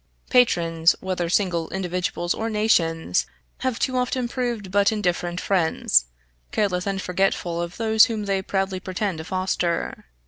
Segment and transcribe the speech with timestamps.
[0.31, 3.27] Patrons, whether single individuals or nations,
[3.59, 6.05] have too often proved but indifferent friends,
[6.51, 10.05] careless and forgetful of those whom they proudly pretend to foster.